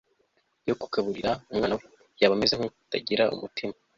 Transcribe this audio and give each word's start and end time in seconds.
yo 0.67 0.73
kugaburira 0.81 1.31
umwana 1.51 1.73
we 1.79 1.85
yaba 2.19 2.33
ameze 2.37 2.53
nkutagira 2.55 3.23
umutima 3.35 3.73